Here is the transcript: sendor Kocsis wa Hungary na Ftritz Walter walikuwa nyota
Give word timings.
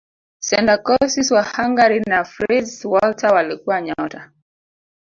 sendor 0.47 0.79
Kocsis 0.87 1.27
wa 1.35 1.43
Hungary 1.55 1.99
na 1.99 2.23
Ftritz 2.23 2.85
Walter 2.85 3.33
walikuwa 3.33 3.81
nyota 3.81 4.31